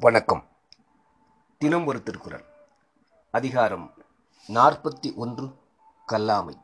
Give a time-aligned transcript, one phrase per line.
[0.00, 0.48] வணக்கம்.
[1.58, 2.44] தினம் ஒரு திருக்குறள்.
[3.30, 3.92] அதிகாரம்
[4.48, 5.58] நாற்பத்தி ஒன்று
[6.06, 6.54] கல்லாமை.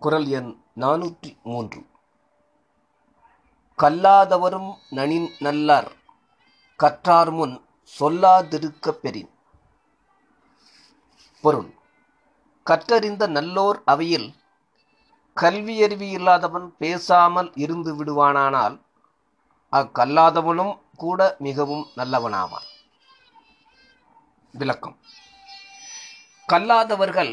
[0.00, 1.86] குரல் எண் நானூற்றி மூன்று.
[3.78, 5.92] கல்லாதவரும் நனின் நல்லார்
[6.76, 7.64] கற்றார் முன்
[8.00, 9.30] சொல்லாதிருக்கப் பெறின்.
[11.42, 11.74] பொருள்
[12.64, 14.34] கற்றறிந்த நல்லோர் அவையில்
[15.36, 18.80] கல்வியறிவு இல்லாதவன் பேசாமல் இருந்து விடுவானானால்
[19.72, 22.66] அக்கல்லாதவனும் கூட மிகவும் நல்லவனாவான்.
[24.52, 24.96] விளக்கம்.
[26.46, 27.32] கல்லாதவர்கள்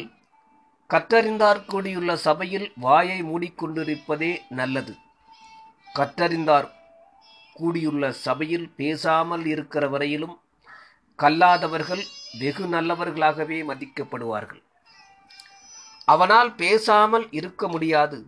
[0.90, 4.94] கற்றறிந்தார் கூடியுள்ள சபையில் வாயை மூடிக்கொண்டிருப்பதே நல்லது.
[5.94, 6.68] கற்றறிந்தார்
[7.54, 10.36] கூடியுள்ள சபையில் பேசாமல் இருக்கிற வரையிலும்
[11.18, 12.04] கல்லாதவர்கள்
[12.38, 14.62] வெகு நல்லவர்களாகவே மதிக்கப்படுவார்கள்.
[16.04, 18.18] அவனால் பேசாமல் இருக்க முடியாது.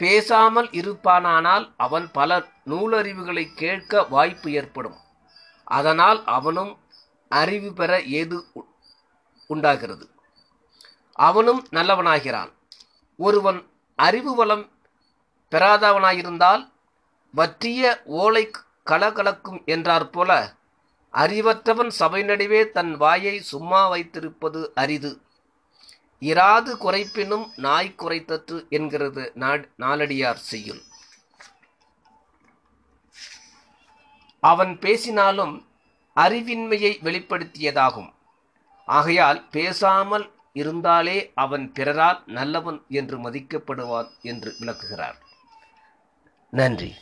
[0.00, 2.30] பேசாமல் இருப்பானானால் அவன் பல
[2.66, 4.98] நூலறிவுகளை கேட்க வாய்ப்பு ஏற்படும்.
[5.64, 6.72] அதனால் அவனும்
[7.28, 8.36] அறிவு பெற ஏது
[9.46, 10.06] உண்டாகிறது.
[11.12, 12.52] அவனும் நல்லவனாகிறான்.
[13.16, 13.60] ஒருவன்
[13.98, 14.64] அறிவு வளம்
[15.50, 16.62] பெறாதவனாயிருந்தால்
[17.32, 18.44] வற்றிய ஓலை
[18.90, 20.30] கலகலக்கும் என்றார் போல
[21.12, 25.12] அறிவற்றவன் சபை நடுவே தன் வாயை சும்மா வைத்திருப்பது அரிது.
[26.20, 29.32] இராது குறைப்பினும் நாய் குறைத்தற்று என்கிறது
[29.78, 30.82] நாலடியார் செய்யுள்.
[34.40, 35.54] அவன் பேசினாலும்
[36.16, 38.10] அறிவின்மையை வெளிப்படுத்தியதாகும்.
[38.86, 45.18] ஆகையால் பேசாமல் இருந்தாலே அவன் பிறரால் நல்லவன் என்று மதிக்கப்படுவான் என்று விளக்குகிறார்.
[46.50, 46.94] நன்றி.